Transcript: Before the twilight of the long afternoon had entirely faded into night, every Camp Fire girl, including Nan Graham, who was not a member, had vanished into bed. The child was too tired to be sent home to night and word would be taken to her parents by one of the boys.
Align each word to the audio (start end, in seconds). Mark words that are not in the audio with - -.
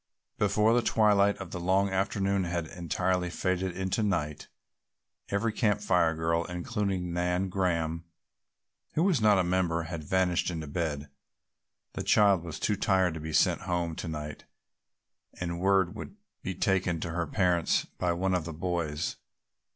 Before 0.39 0.73
the 0.73 0.81
twilight 0.81 1.37
of 1.37 1.51
the 1.51 1.59
long 1.59 1.91
afternoon 1.91 2.45
had 2.45 2.65
entirely 2.65 3.29
faded 3.29 3.77
into 3.77 4.01
night, 4.01 4.47
every 5.29 5.53
Camp 5.53 5.79
Fire 5.79 6.15
girl, 6.15 6.43
including 6.45 7.13
Nan 7.13 7.49
Graham, 7.49 8.05
who 8.95 9.03
was 9.03 9.21
not 9.21 9.37
a 9.37 9.43
member, 9.43 9.83
had 9.83 10.03
vanished 10.03 10.49
into 10.49 10.65
bed. 10.65 11.07
The 11.93 12.01
child 12.01 12.43
was 12.43 12.59
too 12.59 12.77
tired 12.77 13.13
to 13.13 13.19
be 13.19 13.31
sent 13.31 13.61
home 13.61 13.95
to 13.97 14.07
night 14.07 14.45
and 15.39 15.59
word 15.59 15.93
would 15.93 16.15
be 16.41 16.55
taken 16.55 16.99
to 17.01 17.11
her 17.11 17.27
parents 17.27 17.85
by 17.85 18.11
one 18.13 18.33
of 18.33 18.45
the 18.45 18.53
boys. 18.53 19.17